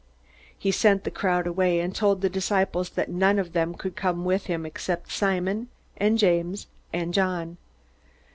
He 0.57 0.71
sent 0.71 1.03
the 1.03 1.11
crowd 1.11 1.45
away, 1.45 1.79
and 1.79 1.93
told 1.93 2.21
the 2.21 2.27
disciples 2.29 2.89
that 2.89 3.11
none 3.11 3.37
of 3.37 3.53
them 3.53 3.75
could 3.75 3.95
come 3.95 4.25
with 4.25 4.47
him 4.47 4.65
except 4.65 5.11
Simon 5.11 5.67
and 5.95 6.17
James 6.17 6.65
and 6.91 7.13
John. 7.13 7.57